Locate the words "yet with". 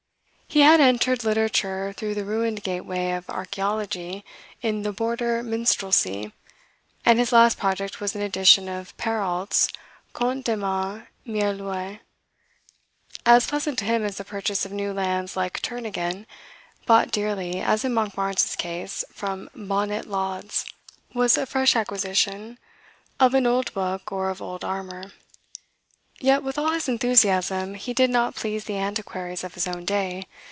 26.19-26.57